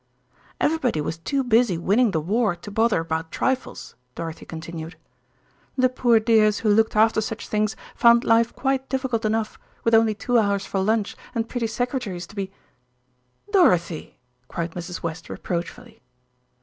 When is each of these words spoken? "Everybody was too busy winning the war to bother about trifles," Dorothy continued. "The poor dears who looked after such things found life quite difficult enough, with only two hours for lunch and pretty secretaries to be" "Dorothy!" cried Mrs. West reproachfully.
"Everybody 0.59 0.99
was 0.99 1.19
too 1.19 1.43
busy 1.43 1.77
winning 1.77 2.09
the 2.09 2.19
war 2.19 2.55
to 2.55 2.71
bother 2.71 3.01
about 3.01 3.31
trifles," 3.31 3.93
Dorothy 4.15 4.47
continued. 4.47 4.97
"The 5.77 5.89
poor 5.89 6.19
dears 6.19 6.61
who 6.61 6.73
looked 6.73 6.95
after 6.95 7.21
such 7.21 7.47
things 7.47 7.75
found 7.93 8.23
life 8.23 8.51
quite 8.55 8.89
difficult 8.89 9.25
enough, 9.25 9.59
with 9.83 9.93
only 9.93 10.15
two 10.15 10.39
hours 10.39 10.65
for 10.65 10.79
lunch 10.79 11.15
and 11.35 11.47
pretty 11.47 11.67
secretaries 11.67 12.25
to 12.25 12.35
be" 12.35 12.51
"Dorothy!" 13.53 14.17
cried 14.47 14.71
Mrs. 14.71 15.03
West 15.03 15.29
reproachfully. 15.29 16.01